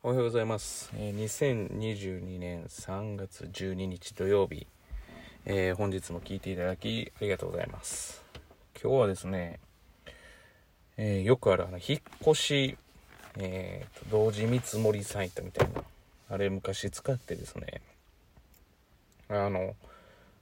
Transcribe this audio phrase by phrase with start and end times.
[0.00, 0.92] おはようございます。
[0.94, 4.68] えー2022年3月12日土曜日、
[5.44, 8.22] えー本日も聞いていただきありがとうございます。
[8.80, 9.58] 今日はですね、
[10.98, 12.78] えーよくあるあの引っ越し、
[13.38, 15.82] えーと同時見積もりサイトみたいな、
[16.30, 17.82] あれ昔使ってですね、
[19.28, 19.74] あの、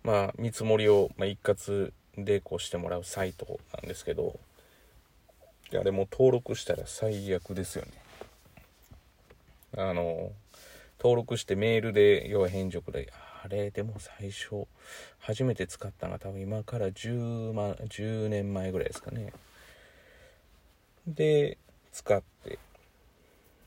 [0.04, 4.38] まあ見積もりを、まあ、一括でこうしてもらうサイトなんですけど、
[5.72, 8.05] あれも登録したら最悪ですよね。
[9.76, 10.32] あの、
[10.98, 13.12] 登録してメールで、要は返事をくれ。
[13.44, 14.66] あれ、でも最初、
[15.18, 19.32] 初めて使ったのが多分今から10万、10年前ぐらいですかね。
[21.06, 21.58] で、
[21.92, 22.58] 使って、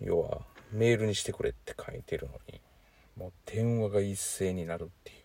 [0.02, 0.42] 要は、
[0.72, 2.60] メールにしてくれって書いてるのに、
[3.16, 5.20] もう電話が一斉になるっていう。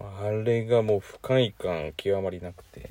[0.00, 2.90] あれがもう不快感極まりなくて、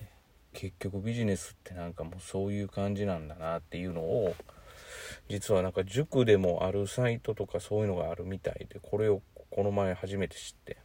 [0.54, 4.36] 結局ビジネスってなんかもうそういう感じなんだなっていうのを、
[5.32, 10.78] 実はなんか塾でもあるサイトとかそういうのがあるみたいでこれをこの前初めて知って。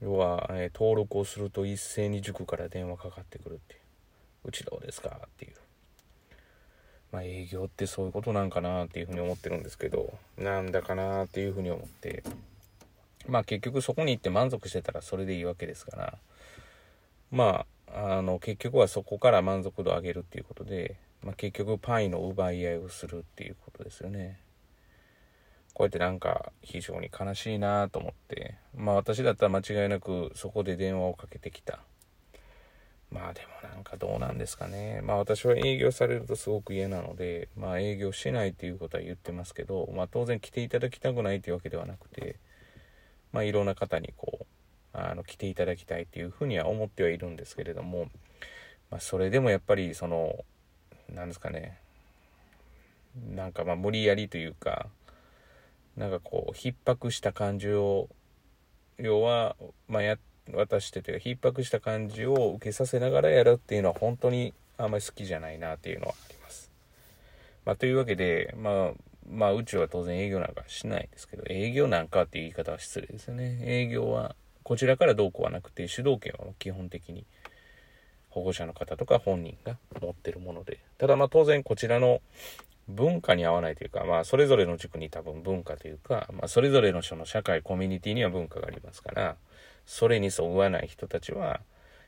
[0.00, 3.80] 要は、えー登録をすると一斉に塾から電話かかってくるっていう
[4.46, 5.54] 「うちどうですか?」っていう。
[7.12, 12.24] まあ営業ってそういうことなんかなっていうふうに思ってるんですけどなんだかなっていうふうに思って。
[13.28, 16.18] まあ結局そこに行って満足してたらそれでいいわけですから。
[17.30, 24.40] まああの結局はそこから満足度を上げるっていうことでまあ、結局パイの奪い合いをするっていうことですよね。
[25.74, 31.80] こうやってなんか非常に悲しいなと思って、まあ私だったら間違いなくそこで電話をかけてきた。
[33.10, 35.00] まあでもなんかどうなんですかね。
[35.02, 42.36] まあ私は営業されるとすごく嫌なので、まあ営業しないっていうことは言ってますけど、まあ当然来ていただきたくないというわけではなくて、
[43.32, 44.46] まあいろんな方にこう、
[44.94, 48.08] あの来ていただきたいっていうふうには思ってはいるんですけれども、
[48.90, 50.44] まあそれでもやっぱりその、
[51.08, 51.78] なんですかね
[53.34, 54.86] なんかまあ無理やりというか
[55.96, 58.08] なんかこう逼迫した感じを
[58.98, 59.56] 要は
[59.88, 60.18] まあや
[60.52, 66.70] 渡してというか逼迫した感じを受けさせながらやるっていうのは本当にあんまり好きじゃないなっていうのはあります。
[67.64, 68.92] まあ、というわけでまあ
[69.30, 73.60] まあうちは当然営業なんかしないですけど営業なんかっていう言い方は失礼ですよね。
[73.62, 77.24] 営業はこちらからどうこうはなくて主導権は基本的に
[78.32, 82.20] 保護者の方とか本人が持ってるものでただまあ当然こちらの
[82.88, 89.36] 文化に合わないというかまあそれぞれの塾に多分文化というか、まあ、それぞれの人の社会コミュニティには文化がありますから
[89.86, 91.60] それにそぐわない人たちは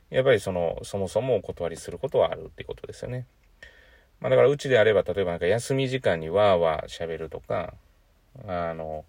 [0.09, 3.25] やっぱりそのそもそもお断りすることはあるっていうことですよね。
[4.19, 7.73] まあ、だからうちであれば例えばなんか休み時間にわーわー喋るとか
[8.47, 9.03] あの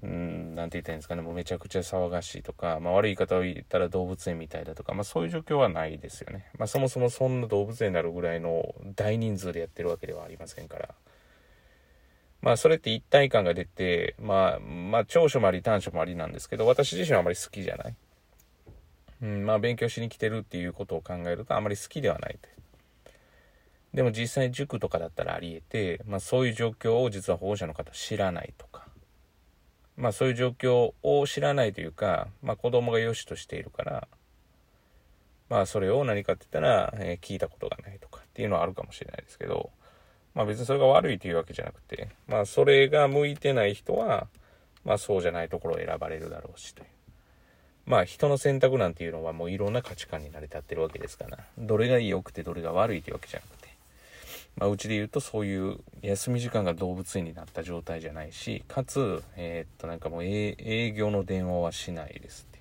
[0.00, 6.46] うん、なんて言ったらいいんですかね、もうめちゃくちゃ騒がしいとか、まあ悪い言い方を言ったら動物園みたいだとか、まあそういう状況はないですよね。
[6.56, 10.94] まあそもそもそんな動物園になるぐらいの大人数でやってるわけではありませんから。
[12.40, 17.96] まあそれって一体感が出て、まあ、まあ長所もあり短所もありなんですけど、私自身はあまり好きじゃない。
[19.22, 22.48] うん、まあ勉強しに来てるっていうことを考えるとあまり好きではないと。
[23.92, 28.77] でも実際塾とかだったらあり得て、まあそういう状況を実は保護者の方知らないとか。
[29.98, 34.08] まあそういう状況を知らないというか、まあ子供が良しとしているから、
[35.50, 39.70] まあそれを何かって言ったら、えー聞いたことがないとかっていうのはあるかもしれないですけど、
[40.34, 44.28] まあ別にそれが悪いというわけじゃなくて、まあそれが向いてない人は、
[44.84, 46.86] まあそうじゃないところを選ばれるだろうしという。
[47.86, 53.57] まあ人の選択なんていうのはもういろんな価値観に成り立ってるわけですから、どれが良くてどれが悪いというわけじゃなくて、
[54.58, 62.58] まあ、うちで言うとそういう休み時間が動物園になった状態じゃないしかつえーっとなんかもう営業の電話はしないですって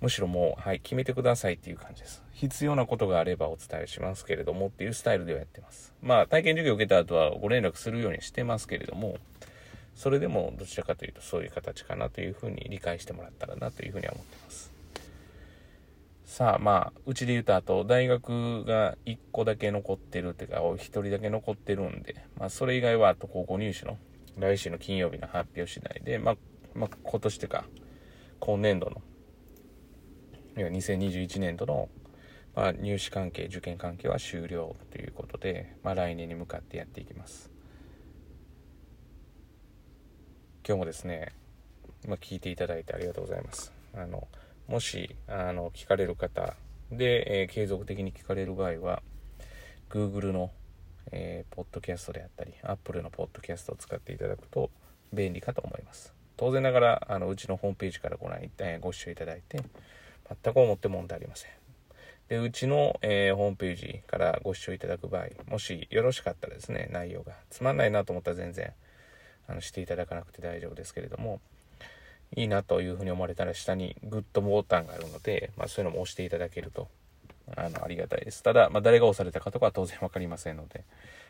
[0.00, 2.22] むしろもうはい決めてくださいっていう感じです。
[2.32, 5.92] 必要なことがあればお伝えしますけれどもっていうスタイルではやってます。
[6.00, 9.18] まあ体験授業を受けた後はご連絡するようにしてますけれども
[9.96, 14.77] それでもどちらかというとそういう形かなというふうに理解してもらったらなというふうには思ってます。
[16.28, 23.96] さあまあうちで言うとあと大学が1個だけ残ってるっていうか1人だけ残ってるんで、まあ、それ以外はあと高校入試の
[24.36, 26.36] 来週の金曜日の発表次第で、まあ、
[26.74, 27.64] まあ今年というか
[28.40, 29.00] 今年度の
[30.58, 31.88] いや2021年度の、
[32.54, 37.50] まあ、入試関係受験関係は終了ということで、まあ、来年に向かってやっていきます。
[40.62, 41.32] 今日もですね、
[42.06, 43.72] まあ、聞いていただいてありがとうございます。
[43.94, 44.28] あの
[44.68, 46.54] もしあの聞かれる方
[46.92, 49.02] で、えー継続的に聞かれる場合は
[49.90, 50.50] Google の、
[51.10, 54.70] えーポッドキャストであったり Apple のポッドキャストを使っていただくと
[55.12, 59.62] 便利かと思います当然ながらあのうちのホームページからご覧いたご視聴いただいて
[60.42, 61.50] 全く思って問題ありません
[62.28, 67.32] で、うちの、えー、ホームページからご視聴いただく場合、もしよろしかったらですね、内容が。
[67.48, 68.72] つまんないなと思ったら全然、
[69.46, 71.40] あの、していただかなくて大丈夫ですけれども、
[72.36, 76.88] いいなというふうに思われたら下にグッドボタンがあるので、まあそういうのも押していただけると、
[77.56, 78.42] あの、ありがたいです。
[78.42, 80.84] ただ、まあ誰が押されたかとかは当然わかりませんので、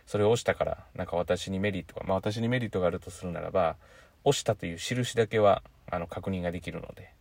[0.06, 3.76] それを押したから、なんか私にメリットが、まあ私にメリットがあるとするならば、
[4.24, 7.12] 押したという印だけは、あの、確認ができるので、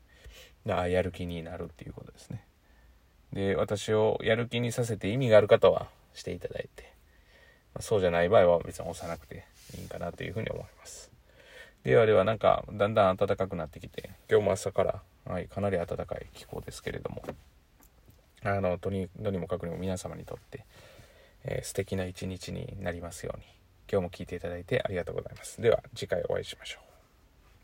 [0.70, 2.44] ああ、やる気になるっていうことですね。
[3.34, 6.84] で、私をやる気にさせて意味がある方はしていただいて、
[7.74, 9.46] まあ、そうじゃない場合は別に押さなくて
[9.78, 11.12] いいんかなというふうに思います。
[11.88, 17.24] ではではなんかだんだん暖かくなってきて、今日も朝から、はい、かなり暖かい気候ですけれども、
[18.44, 20.66] あの、とに、とにもかくにも皆様にとって、
[21.46, 23.46] えー、素敵な一日になりますように、
[23.90, 25.62] 今日も聴いていただいてありがとうございます。
[25.62, 26.87] では次回お会いしましょう。